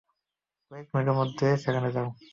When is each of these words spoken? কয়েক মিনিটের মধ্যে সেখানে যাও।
কয়েক 0.71 0.87
মিনিটের 0.93 1.17
মধ্যে 1.19 1.47
সেখানে 1.63 1.89
যাও। 1.95 2.07